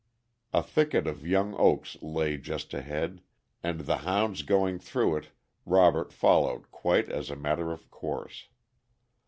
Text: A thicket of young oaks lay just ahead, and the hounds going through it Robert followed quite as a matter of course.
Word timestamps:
A 0.51 0.63
thicket 0.63 1.05
of 1.05 1.27
young 1.27 1.53
oaks 1.59 1.95
lay 2.01 2.35
just 2.35 2.73
ahead, 2.73 3.21
and 3.61 3.81
the 3.81 3.97
hounds 3.97 4.41
going 4.41 4.79
through 4.79 5.17
it 5.17 5.27
Robert 5.63 6.11
followed 6.11 6.71
quite 6.71 7.07
as 7.07 7.29
a 7.29 7.35
matter 7.35 7.71
of 7.71 7.91
course. 7.91 8.47